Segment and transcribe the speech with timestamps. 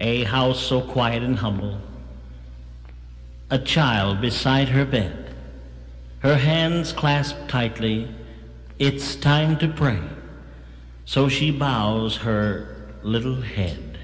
[0.00, 1.76] A house so quiet and humble.
[3.50, 5.34] A child beside her bed.
[6.20, 8.08] Her hands clasped tightly.
[8.78, 10.00] It's time to pray.
[11.04, 13.98] So she bows her little head.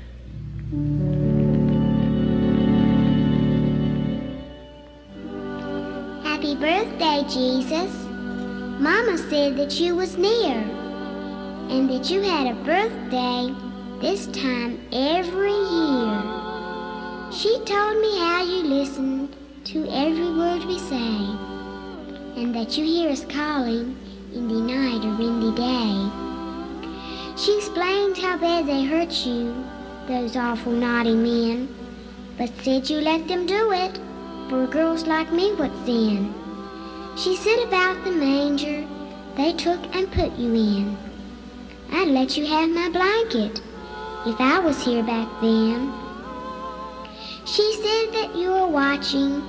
[6.24, 7.94] Happy birthday, Jesus.
[8.80, 10.56] Mama said that you was near
[11.70, 13.63] and that you had a birthday
[14.00, 16.22] this time every year.
[17.30, 21.16] She told me how you listened to every word we say
[22.36, 23.96] and that you hear us calling
[24.34, 26.22] in the night or in the day.
[27.36, 29.54] She explained how bad they hurt you,
[30.06, 31.68] those awful naughty men,
[32.36, 33.98] but said you let them do it
[34.48, 36.34] for girls like me what's in.
[37.16, 38.86] She said about the manger
[39.36, 40.96] they took and put you in.
[41.92, 43.60] I'd let you have my blanket
[44.26, 45.92] if I was here back then.
[47.44, 49.42] She said that you were watching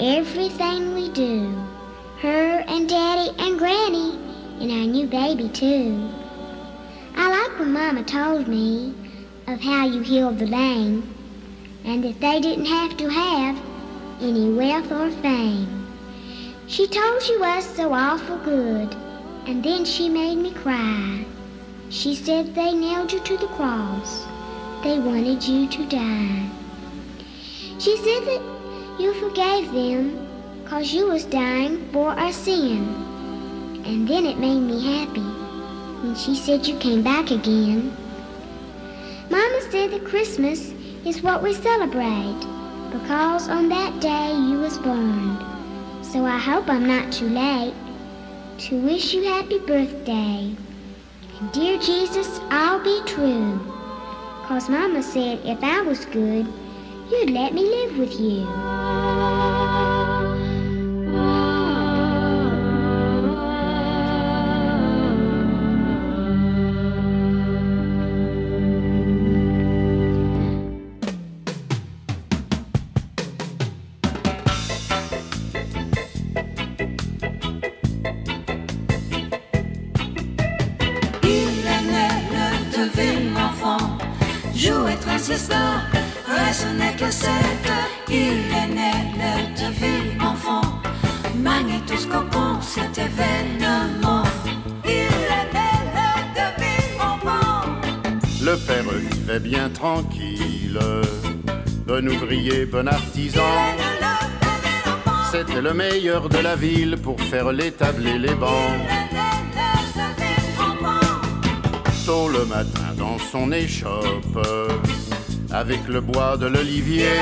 [0.00, 1.54] everything we do.
[2.20, 4.18] Her and Daddy and Granny
[4.60, 6.08] and our new baby too.
[7.14, 8.94] I like when Mama told me
[9.46, 11.14] of how you healed the lame
[11.84, 13.60] and that they didn't have to have
[14.22, 15.86] any wealth or fame.
[16.68, 18.96] She told you was so awful good,
[19.46, 21.26] and then she made me cry.
[21.92, 24.24] She said they nailed you to the cross.
[24.82, 26.48] They wanted you to die.
[27.78, 28.42] She said that
[28.98, 30.26] you forgave them
[30.64, 32.78] cause you was dying for our sin.
[33.84, 35.20] And then it made me happy
[36.00, 37.94] when she said you came back again.
[39.28, 40.72] Mama said that Christmas
[41.04, 42.40] is what we celebrate
[42.90, 45.36] because on that day you was born.
[46.02, 47.74] So I hope I'm not too late
[48.60, 50.56] to wish you happy birthday.
[51.50, 53.58] Dear Jesus, I'll be true.
[54.46, 56.46] Cause Mama said if I was good,
[57.10, 58.71] you'd let me live with you.
[105.72, 108.80] Le meilleur de la ville pour faire et les bancs.
[112.04, 114.38] Tôt le matin dans son échoppe,
[115.50, 117.16] avec le bois de l'olivier,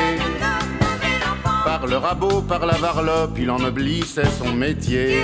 [1.65, 5.17] par le rabot, par la varlope, il ennoblissait son métier.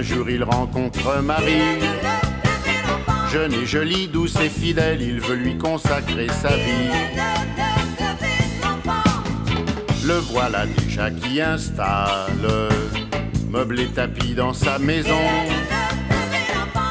[0.00, 1.78] Un jour il rencontre Marie,
[3.30, 6.88] jeune et jolie, douce et fidèle, il veut lui consacrer sa vie.
[10.06, 12.48] Le voilà déjà qui installe,
[13.50, 15.20] meublé tapis dans sa maison,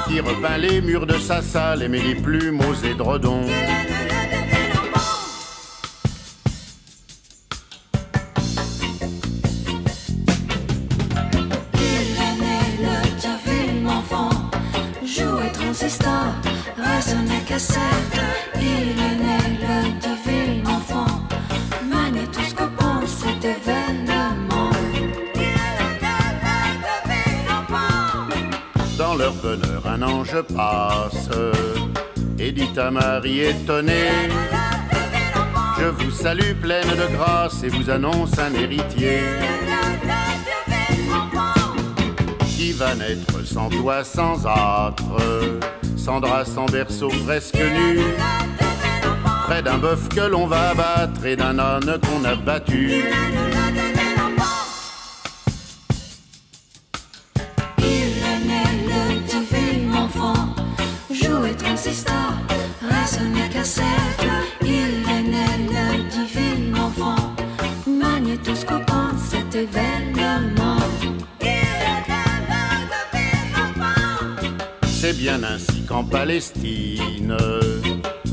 [0.07, 3.47] qui repeint les murs de sa salle et met les plumes aux édredons.
[35.79, 39.21] Je vous salue pleine de grâce et vous annonce un héritier
[42.45, 45.03] qui va naître sans doigt, sans âtre,
[45.95, 48.01] sans drap, sans berceau, presque nu,
[49.45, 53.05] près d'un bœuf que l'on va abattre et d'un âne qu'on a battu.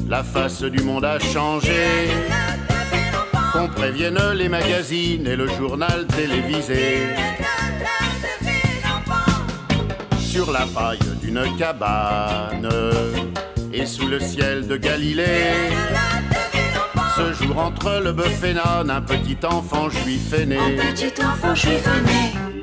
[0.08, 2.08] La face du monde a changé.
[3.52, 7.00] Qu'on prévienne les magazines et le journal télévisé.
[10.20, 12.68] Sur la paille d'une cabane
[13.72, 15.72] et sous le ciel de Galilée.
[17.16, 20.56] Ce jour entre le bœuf et un petit enfant juif est.
[20.56, 22.55] Un petit enfant juif est né.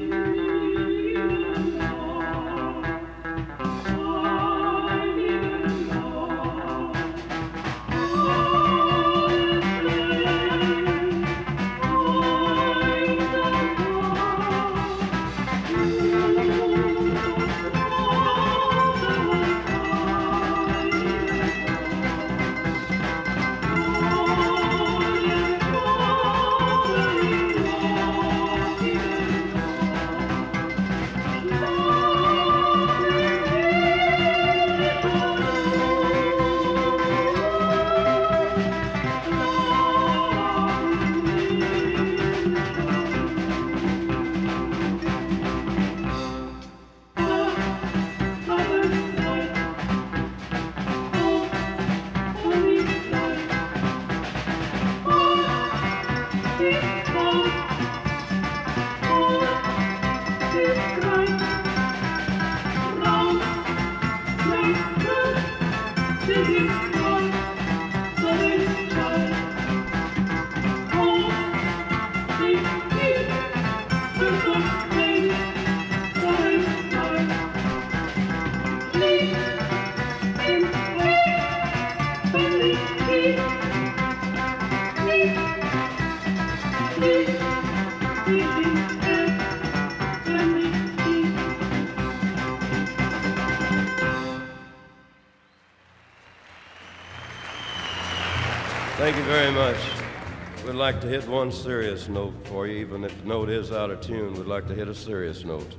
[100.83, 104.01] Like to hit one serious note for you, even if the note is out of
[104.01, 104.33] tune.
[104.33, 105.75] We'd like to hit a serious note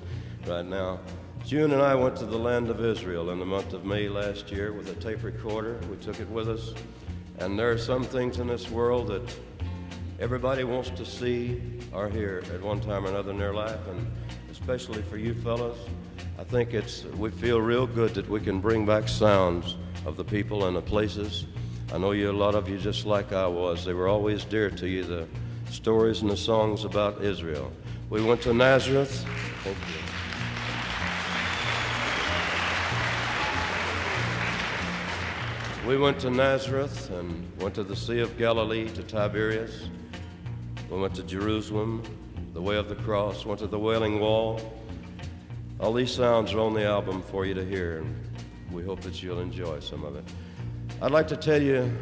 [0.47, 0.99] right now.
[1.45, 4.51] June and I went to the land of Israel in the month of May last
[4.51, 5.79] year with a tape recorder.
[5.91, 6.73] We took it with us.
[7.39, 9.39] And there are some things in this world that
[10.21, 11.61] everybody wants to see
[11.93, 14.11] or hear at one time or another in their life, and
[14.51, 15.77] especially for you fellas.
[16.39, 19.77] I think it's we feel real good that we can bring back sounds
[20.07, 21.45] of the people and the places.
[21.93, 23.85] I know you a lot of you just like I was.
[23.85, 25.27] They were always dear to you, the
[25.71, 27.71] stories and the songs about Israel.
[28.11, 29.25] We went to Nazareth.
[29.63, 30.05] Thank you.
[35.89, 39.91] We went to Nazareth and went to the Sea of Galilee to Tiberias.
[40.91, 42.03] We went to Jerusalem,
[42.55, 44.61] the way of the cross, went to the Wailing Wall.
[45.79, 48.17] All these sounds are on the album for you to hear, and
[48.73, 50.25] we hope that you'll enjoy some of it.
[51.05, 51.95] I'd like to tell you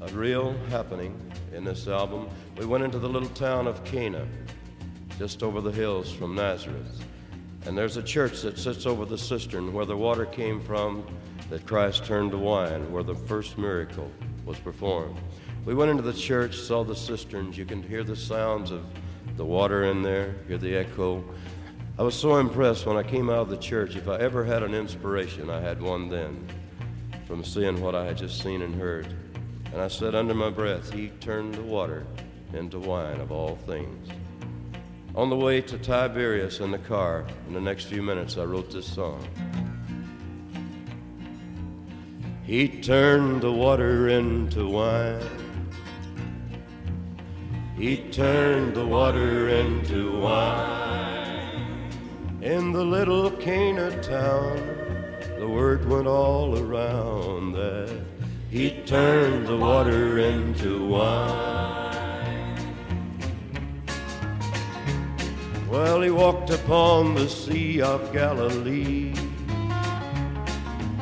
[0.00, 1.14] a real happening
[1.52, 2.30] in this album.
[2.56, 4.26] We went into the little town of Cana,
[5.18, 7.04] just over the hills from Nazareth.
[7.66, 11.06] And there's a church that sits over the cistern where the water came from
[11.50, 14.10] that Christ turned to wine, where the first miracle
[14.46, 15.18] was performed.
[15.66, 17.58] We went into the church, saw the cisterns.
[17.58, 18.82] You can hear the sounds of
[19.36, 21.22] the water in there, hear the echo.
[21.98, 23.94] I was so impressed when I came out of the church.
[23.94, 26.48] If I ever had an inspiration, I had one then
[27.32, 29.06] from seeing what I had just seen and heard.
[29.72, 32.04] And I said under my breath, He turned the water
[32.52, 34.06] into wine of all things.
[35.14, 38.70] On the way to Tiberias in the car, in the next few minutes, I wrote
[38.70, 39.26] this song.
[42.44, 45.22] He turned the water into wine.
[47.78, 51.88] He turned the water into wine.
[52.42, 54.81] In the little Cana town,
[55.42, 57.90] the word went all around that
[58.48, 62.64] he turned the water into wine.
[65.68, 69.16] Well, he walked upon the Sea of Galilee.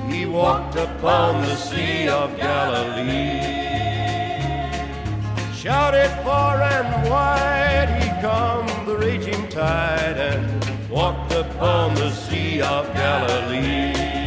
[0.08, 3.42] He walked upon the Sea of Galilee.
[5.52, 12.86] Shouted far and wide, he calmed the raging tide and walked upon the Sea of
[12.94, 14.19] Galilee.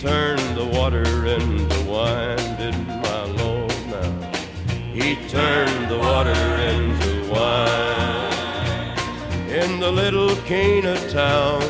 [0.00, 4.32] turned the water into wine, didn't my Lord now?
[4.94, 8.96] He turned the water into wine.
[9.50, 11.60] In the little Cana town,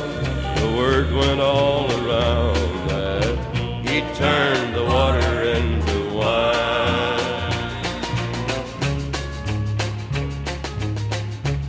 [0.60, 3.36] the word went all around that
[3.84, 7.18] He turned the water into wine.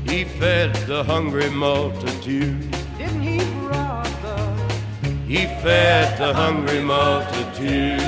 [0.07, 2.70] He fed the hungry multitude
[5.31, 8.01] he fed the hungry multitude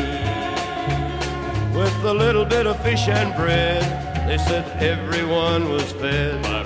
[1.74, 3.82] with a little bit of fish and bread.
[4.28, 6.44] They said everyone was fed.
[6.44, 6.64] By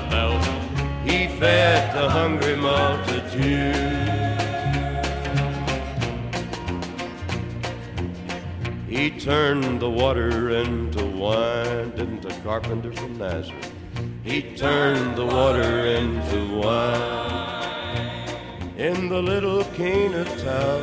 [1.05, 3.75] he fed the hungry multitude.
[8.89, 13.71] He turned the water into wine, didn't the carpenter from Nazareth?
[14.23, 17.36] He turned the water into wine
[18.77, 20.81] in the little Cana town.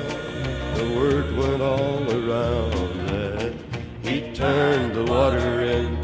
[0.75, 3.55] The word went all around that
[4.03, 6.04] he turned the water into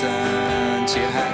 [0.00, 1.29] 三界海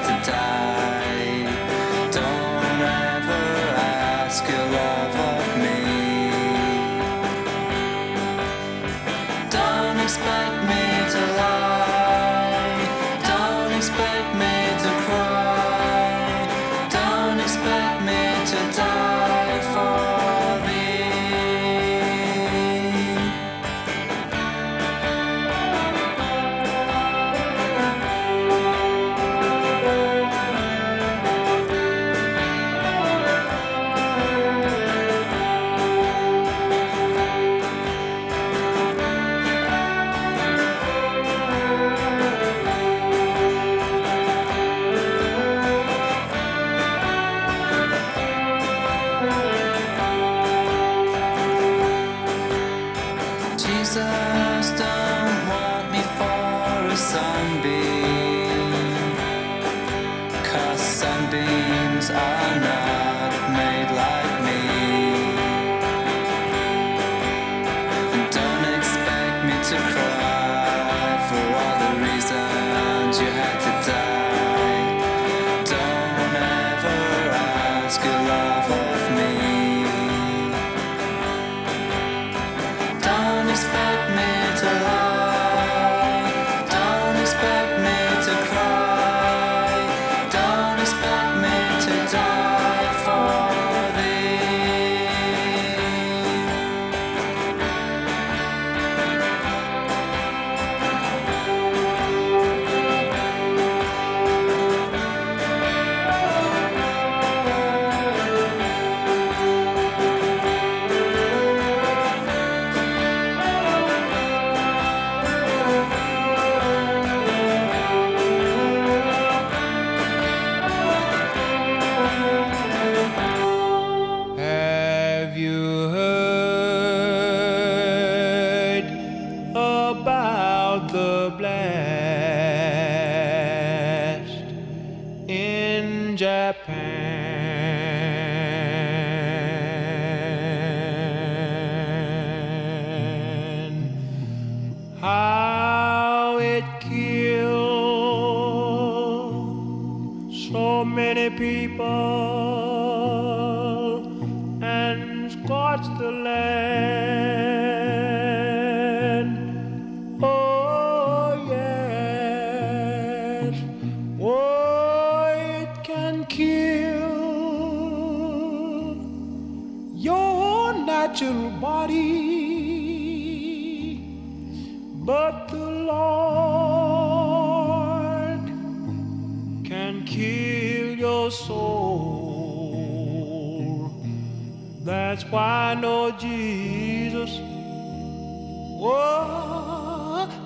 [83.64, 84.96] back metal.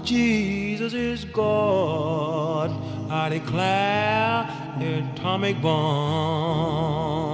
[0.05, 2.71] Jesus is God.
[3.11, 4.49] I declare
[4.81, 7.30] atomic bomb.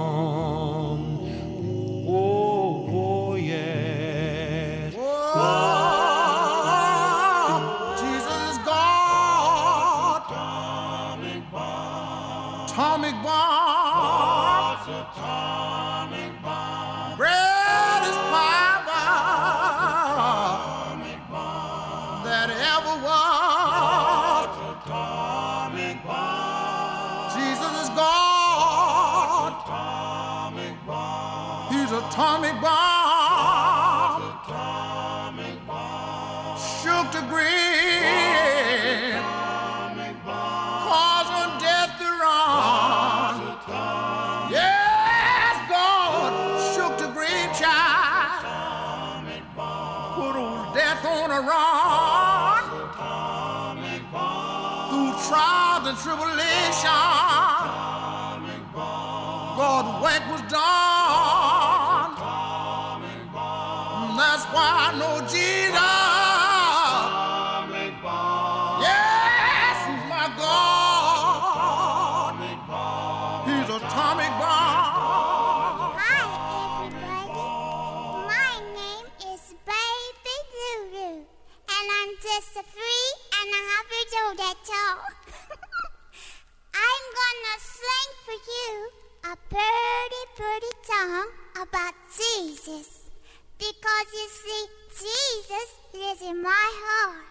[93.79, 97.25] Because you see, Jesus lives in my heart.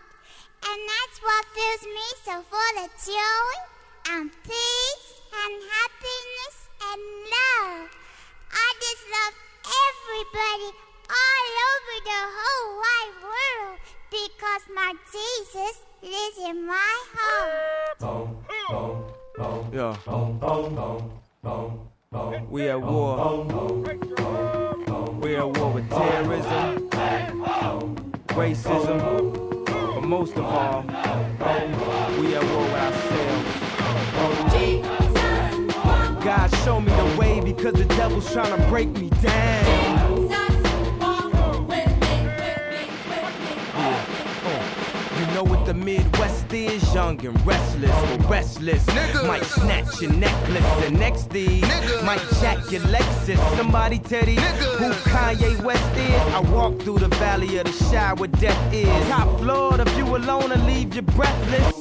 [0.63, 3.51] And that's what fills me so full of joy
[4.15, 5.09] and peace
[5.43, 6.57] and happiness
[6.87, 7.03] and
[7.35, 7.91] love.
[8.53, 9.35] I just love
[9.67, 10.71] everybody
[11.11, 13.79] all over the whole wide world
[14.11, 17.99] because my Jesus lives in my heart.
[19.73, 19.97] Yeah.
[22.49, 23.76] We are war.
[28.37, 29.01] Racism,
[29.65, 30.83] but most of all,
[32.21, 33.67] we at war with ourselves.
[36.23, 40.29] God show me the way because the devil's trying to break me down.
[43.79, 44.63] Uh,
[45.19, 46.66] you know what the Midwest is?
[46.97, 48.87] Young and restless, restless.
[49.27, 50.85] Might snatch your necklace.
[50.87, 51.61] The next thing
[52.07, 53.37] might jack your Lexus.
[53.55, 54.41] Somebody tell these
[54.79, 56.21] who Kanye West is.
[56.33, 59.09] I walk through the valley of the shadow where death is.
[59.09, 61.76] Top floor, the view alone and leave you breathless.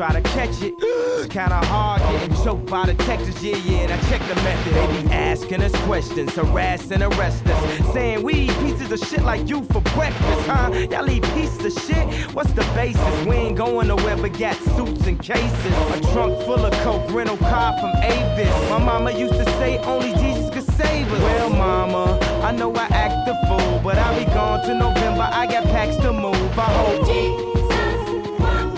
[0.00, 0.72] Try to catch it.
[0.78, 3.42] It's kinda hard getting choked by the Texas.
[3.42, 4.72] Yeah, yeah, and I check the method.
[4.72, 7.92] They be asking us questions, harass and arrest us.
[7.92, 10.70] Saying we eat pieces of shit like you for breakfast, huh?
[10.90, 12.08] Y'all eat pieces of shit?
[12.34, 13.26] What's the basis?
[13.26, 15.74] We ain't going nowhere but got suits and cases.
[15.92, 18.70] A trunk full of coke, rental car from Avis.
[18.70, 21.20] My mama used to say only Jesus could save us.
[21.20, 25.28] Well, mama, I know I act the fool, but I'll be gone to November.
[25.30, 26.58] I got packs to move.
[26.58, 27.49] I hope.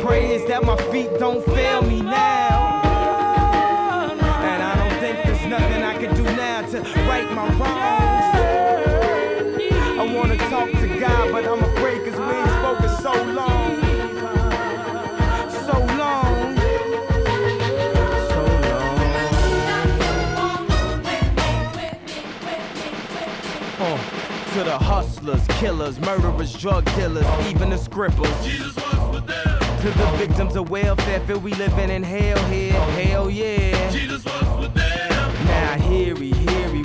[0.00, 2.80] Pray is that my feet don't fail me now.
[4.42, 8.28] And I don't think there's nothing I can do now to right my wrongs.
[9.98, 13.80] I wanna talk to God, but I'm afraid cause we ain't spoken so long.
[15.66, 16.56] So long.
[18.30, 18.98] So long.
[23.80, 23.98] Uh,
[24.54, 28.77] to the hustlers, killers, murderers, drug dealers, even the scribblers.
[29.78, 32.72] To the victims of welfare, feel we living in hell here.
[32.72, 33.90] Hell yeah.
[33.92, 35.44] Jesus was with them.
[35.46, 36.67] Now hear he, hear he,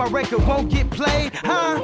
[0.00, 1.78] my record won't get played, huh?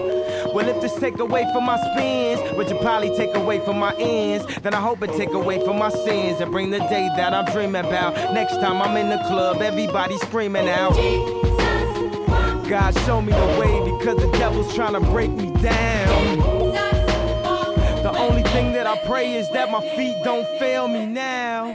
[0.55, 3.95] Well, if this take away from my spins, which will probably take away from my
[3.99, 7.35] ends, then I hope it take away from my sins and bring the day that
[7.35, 8.15] I'm dreaming about.
[8.33, 10.95] Next time I'm in the club, everybody screaming out.
[12.69, 16.39] God show me the way because the devil's trying to break me down.
[18.03, 21.73] The only thing that I pray is that my feet don't fail me now.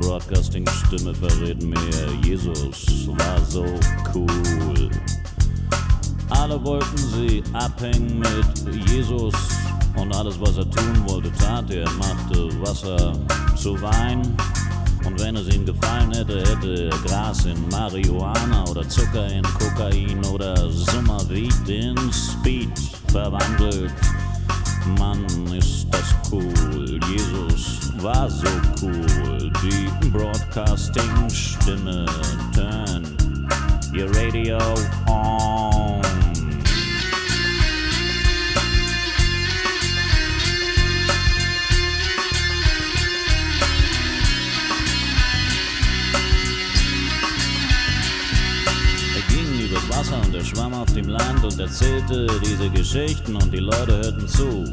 [0.00, 1.78] Broadcasting-Stimme verrät mir,
[2.24, 3.64] Jesus war so
[4.14, 4.90] cool.
[6.30, 9.34] Alle wollten sie abhängen mit Jesus
[9.96, 11.88] und alles, was er tun wollte, tat er.
[11.92, 13.12] Machte Wasser
[13.56, 14.36] zu Wein
[15.06, 20.24] und wenn es ihm gefallen hätte, hätte er Gras in Marihuana oder Zucker in Kokain
[20.26, 22.70] oder Summerweed in Speed
[23.12, 23.92] verwandelt.
[24.98, 27.00] Mann, ist das cool.
[27.10, 28.48] Jesus war so
[28.82, 29.50] cool.
[29.62, 32.06] Die Broadcasting-Stimme
[32.54, 33.04] turn
[33.92, 34.58] your radio
[35.08, 35.35] on.
[49.88, 54.26] Wasser und er schwamm auf dem Land und erzählte diese Geschichten und die Leute hörten
[54.28, 54.64] zu.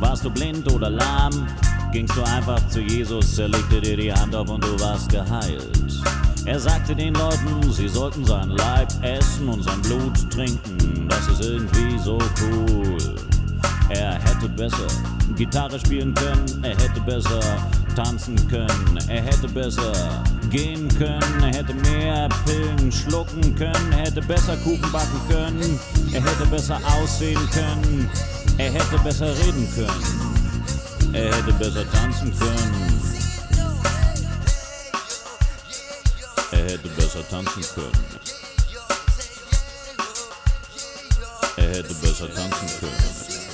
[0.00, 1.46] Warst du blind oder lahm?
[1.92, 6.02] Gingst du einfach zu Jesus, er legte dir die Hand auf und du warst geheilt.
[6.44, 11.06] Er sagte den Leuten, sie sollten sein Leib essen und sein Blut trinken.
[11.08, 12.96] Das ist irgendwie so cool.
[13.90, 14.86] Er hätte besser
[15.36, 17.40] Gitarre spielen können, er hätte besser
[17.94, 24.22] tanzen können, er hätte besser gehen können, er hätte mehr Pillen schlucken können, er hätte
[24.22, 25.78] besser Kuchen backen können,
[26.12, 28.10] er hätte besser aussehen können,
[28.58, 32.92] er hätte besser reden können, er hätte besser tanzen können.
[36.52, 37.92] Er hätte besser tanzen können.
[41.56, 43.51] Er hätte besser tanzen können.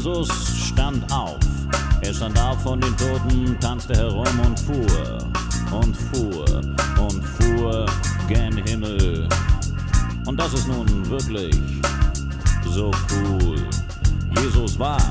[0.00, 0.30] Jesus
[0.66, 1.36] stand auf.
[2.00, 5.18] Er stand auf von den Toten, tanzte herum und fuhr
[5.78, 6.46] und fuhr
[6.98, 7.84] und fuhr
[8.26, 9.28] gen Himmel.
[10.24, 11.54] Und das ist nun wirklich
[12.70, 13.56] so cool.
[14.40, 15.02] Jesus war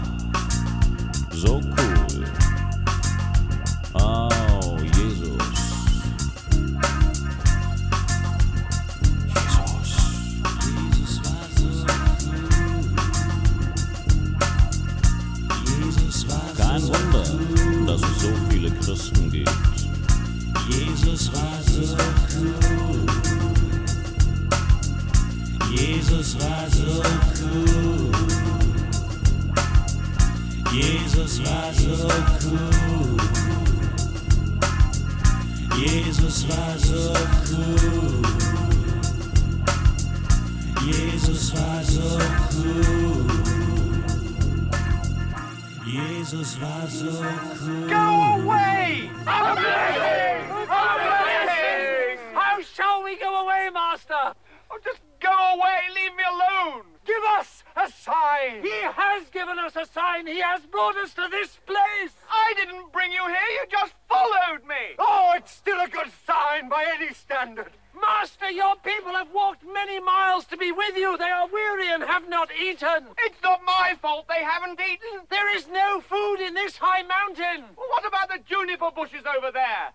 [58.10, 58.62] sign!
[58.64, 60.28] He has given us a sign!
[60.28, 62.14] He has brought us to this place!
[62.30, 64.96] I didn't bring you here, you just followed me!
[64.98, 67.72] Oh, it's still a good sign by any standard!
[68.00, 71.18] Master, your people have walked many miles to be with you.
[71.18, 73.08] They are weary and have not eaten.
[73.18, 75.28] It's not my fault they haven't eaten.
[75.30, 77.66] There is no food in this high mountain.
[77.76, 79.92] What about the juniper bushes over there?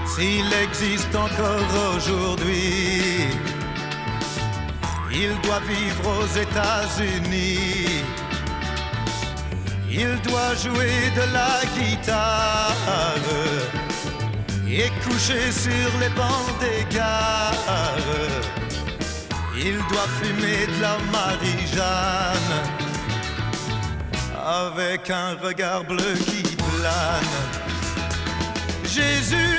[0.06, 3.28] S'il existe encore aujourd'hui,
[5.10, 8.04] il doit vivre aux États-Unis.
[9.90, 12.74] Il doit jouer de la guitare
[14.68, 17.52] et coucher sur les bancs des gares.
[19.56, 22.81] Il doit fumer de la Marie-Jeanne
[24.52, 27.36] avec un regard bleu qui plane.
[28.84, 29.58] Jésus,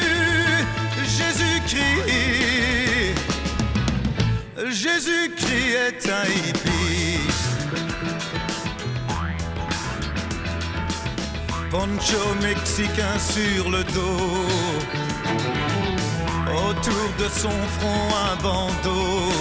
[1.17, 2.13] Jésus-Christ,
[4.69, 7.19] Jésus-Christ est un hippie.
[11.71, 14.45] Poncho mexicain sur le dos,
[16.67, 19.31] autour de son front un bandeau.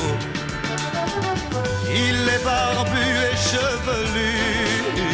[1.95, 5.12] Il est barbu et chevelu.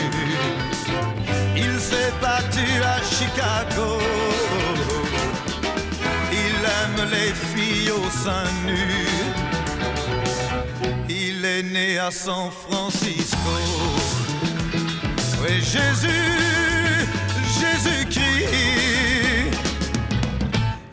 [1.90, 3.98] Il s'est battu à Chicago.
[6.30, 9.06] Il aime les filles au sein nu.
[11.08, 13.54] Il est né à San Francisco.
[15.40, 17.16] Oui, Jésus,
[17.58, 18.48] Jésus-Christ.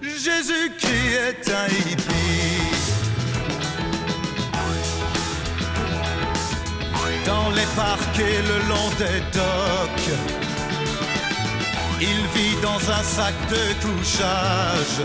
[0.01, 2.71] Jésus-Christ est un hippie.
[7.25, 10.44] Dans les parcs et le long des docks.
[12.07, 14.97] Il vit dans un sac de couchage.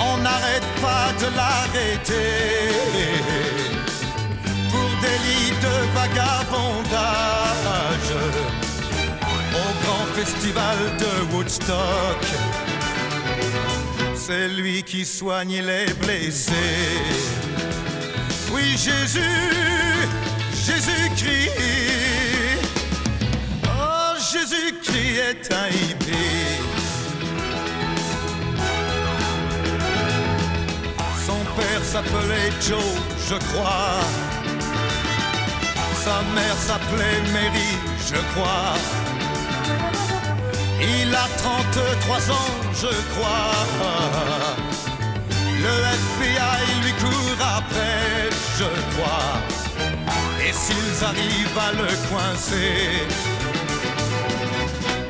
[0.00, 2.72] On n'arrête pas de l'arrêter
[4.70, 7.22] pour délit de vagabondage
[9.52, 12.22] au grand festival de Woodstock.
[14.16, 16.52] C'est lui qui soigne les blessés.
[18.52, 19.40] Oui, Jésus,
[20.66, 21.81] Jésus-Christ.
[24.94, 26.12] Un hippie.
[31.26, 32.78] Son père s'appelait Joe,
[33.26, 34.00] je crois.
[36.04, 37.72] Sa mère s'appelait Mary,
[38.06, 38.74] je crois.
[40.82, 43.54] Il a 33 ans, je crois.
[45.58, 48.28] Le FBI lui court après,
[48.58, 49.40] je crois.
[50.46, 53.06] Et s'ils arrivent à le coincer,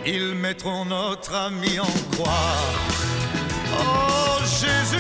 [0.07, 2.31] ils mettront notre ami en croix.
[3.79, 4.99] Oh Jésus,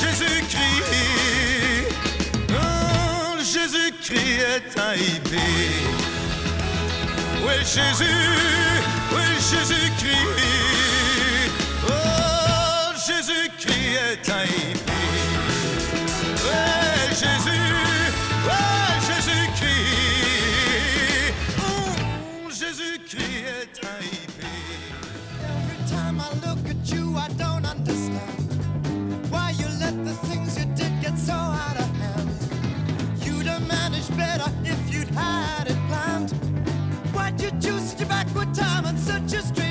[0.00, 0.82] Jésus-Christ,
[2.50, 5.38] oh, Jésus-Christ est un hippie.
[7.44, 8.28] Oui Jésus,
[9.12, 10.26] oui Jésus-Christ,
[11.88, 15.01] oh Jésus-Christ est un hippie.
[34.16, 36.30] Better if you'd had it planned.
[37.14, 39.61] Why'd you choose such a backward time and such a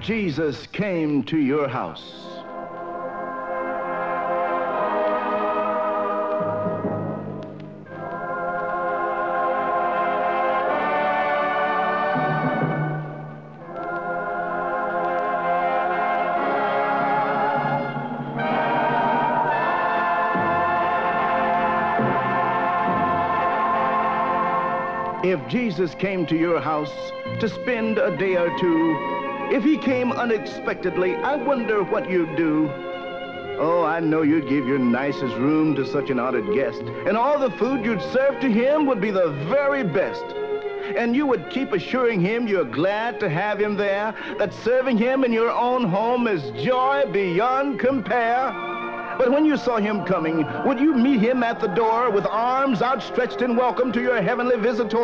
[0.00, 2.16] Jesus came to your house.
[25.22, 26.90] If Jesus came to your house
[27.38, 29.19] to spend a day or two,
[29.50, 32.70] if he came unexpectedly, I wonder what you'd do.
[33.58, 37.36] Oh, I know you'd give your nicest room to such an honored guest, and all
[37.36, 40.22] the food you'd serve to him would be the very best.
[40.96, 45.24] And you would keep assuring him you're glad to have him there, that serving him
[45.24, 48.52] in your own home is joy beyond compare.
[49.18, 52.82] But when you saw him coming, would you meet him at the door with arms
[52.82, 54.96] outstretched in welcome to your heavenly visitor?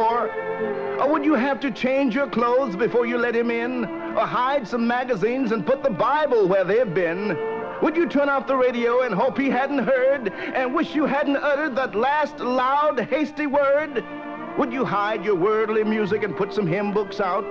[1.01, 4.06] Or would you have to change your clothes before you let him in?
[4.17, 7.37] Or hide some magazines and put the Bible where they've been?
[7.83, 11.37] Would you turn off the radio and hope he hadn't heard and wish you hadn't
[11.37, 14.03] uttered that last loud, hasty word?
[14.57, 17.45] Would you hide your worldly music and put some hymn books out?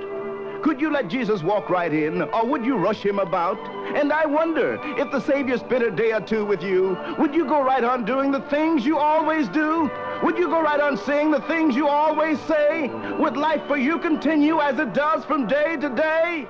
[0.63, 3.59] Could you let Jesus walk right in, or would you rush him about?
[3.95, 7.45] And I wonder, if the Savior spent a day or two with you, would you
[7.45, 9.91] go right on doing the things you always do?
[10.26, 12.88] Would you go right on saying the things you always say?
[13.19, 16.47] Would life for you continue as it does from day to day?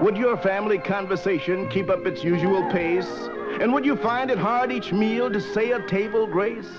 [0.00, 3.10] Would your family conversation keep up its usual pace?
[3.60, 6.70] And would you find it hard each meal to say a table grace?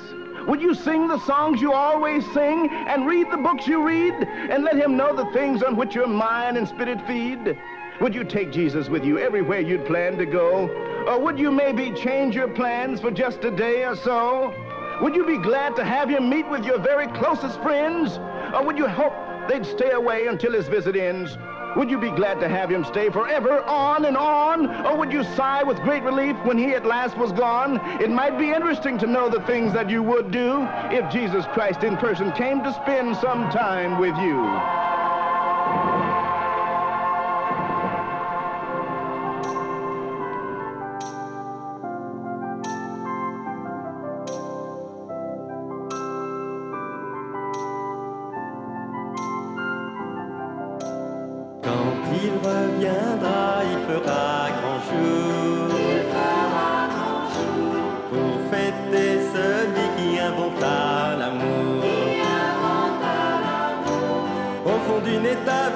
[0.47, 4.63] Would you sing the songs you always sing and read the books you read and
[4.63, 7.57] let him know the things on which your mind and spirit feed?
[7.99, 10.69] Would you take Jesus with you everywhere you'd plan to go?
[11.05, 14.53] Or would you maybe change your plans for just a day or so?
[15.01, 18.17] Would you be glad to have him meet with your very closest friends?
[18.53, 19.13] Or would you hope
[19.49, 21.37] they'd stay away until his visit ends?
[21.77, 24.83] Would you be glad to have him stay forever on and on?
[24.83, 27.79] Or would you sigh with great relief when he at last was gone?
[28.01, 31.83] It might be interesting to know the things that you would do if Jesus Christ
[31.83, 34.96] in person came to spend some time with you.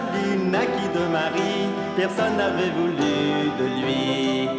[0.01, 4.49] Établie naquit de Marie, personne n'avait voulu de lui.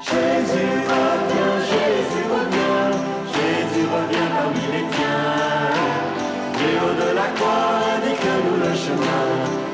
[0.00, 2.88] Jésus revient, Jésus revient,
[3.34, 5.70] Jésus revient parmi les tiens.
[6.64, 9.26] Et haut de la croix, indique-nous le chemin,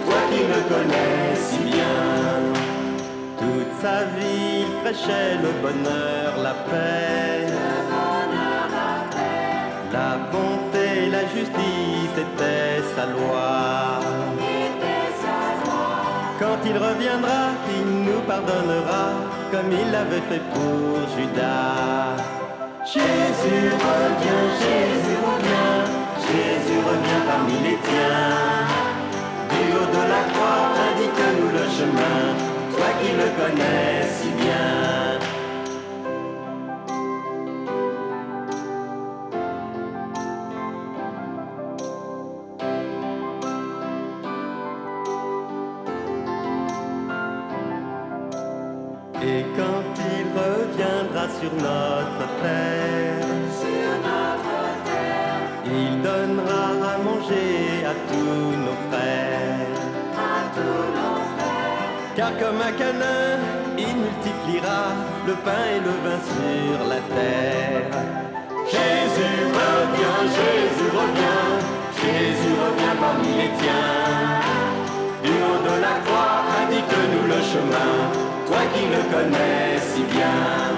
[0.06, 1.98] toi qui le connais si bien.
[3.38, 7.46] Toute sa vie, il prêchait le bonheur, la paix.
[9.92, 14.07] La bonté, la justice était sa loi.
[16.58, 19.12] Quand il reviendra, il nous pardonnera,
[19.52, 22.16] comme il l'avait fait pour Judas.
[22.84, 25.78] Jésus revient, Jésus revient,
[26.26, 28.66] Jésus revient parmi les tiens.
[29.50, 32.18] Du haut de la croix, indique-nous le chemin,
[32.72, 35.37] toi qui le connais si bien.
[62.18, 63.38] Car comme un canin,
[63.78, 64.90] il multipliera
[65.24, 67.94] le pain et le vin sur la terre.
[68.66, 71.46] Jésus revient, Jésus revient,
[72.02, 74.42] Jésus revient parmi les tiens.
[75.22, 77.94] Du haut de la croix, indique-nous le chemin,
[78.48, 80.74] toi qui le connais si bien.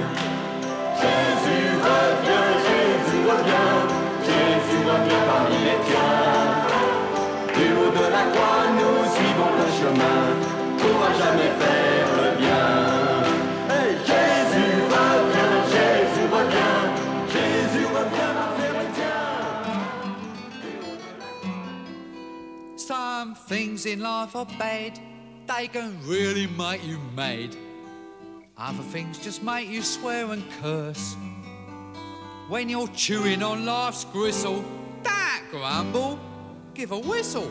[1.01, 3.77] Jésus revient, Jésus revient,
[4.29, 6.37] Jésus revient parmi les tiens.
[7.57, 10.60] Du haut de la croix, nous suivons le chemin
[22.77, 24.99] Some things in life are bad,
[25.47, 27.55] they can really make you mad.
[28.57, 31.17] Other things just make you swear and curse.
[32.49, 34.65] When you're chewing on life's gristle,
[35.05, 36.19] don't grumble,
[36.75, 37.51] give a whistle.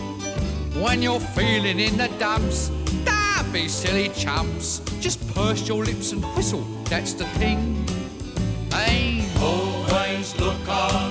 [0.81, 2.69] When you're feeling in the dumps,
[3.05, 4.79] don't be silly chumps.
[4.99, 6.65] Just purse your lips and whistle.
[6.85, 7.85] That's the thing.
[8.71, 11.10] Hey, always look on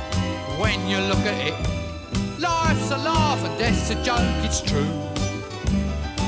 [0.61, 1.55] when you look at it.
[2.39, 4.93] Life's a laugh and death's a joke, it's true.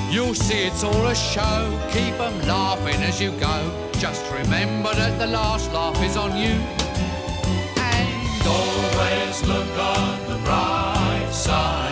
[0.10, 1.60] You'll see it's all a show,
[1.96, 3.58] keep 'em laughing as you go.
[4.06, 6.56] Just remember that the last laugh is on you.
[7.94, 11.83] And always look on the bright side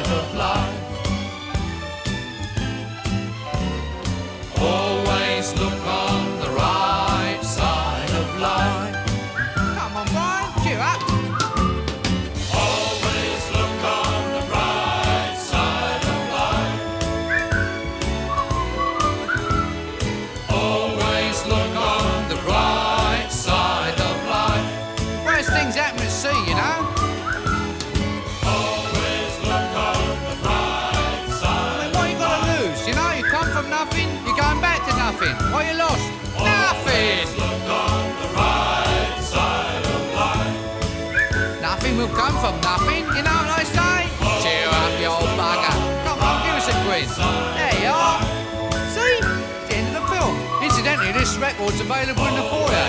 [43.62, 44.10] I say?
[44.42, 45.70] Cheer up, you old bugger.
[46.02, 47.14] Come on, give us a quiz.
[47.14, 48.18] There you are.
[48.90, 49.22] See?
[49.22, 50.36] It's the end of the film.
[50.64, 52.88] Incidentally, this record's available in the foyer.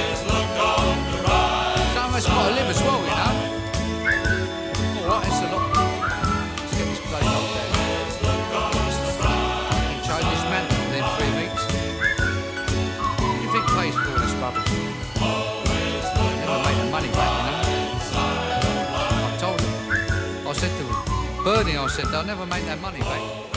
[1.93, 3.22] Some of us got to live as well, you know.
[21.45, 23.52] Bernie, I said, they'll never make that money back.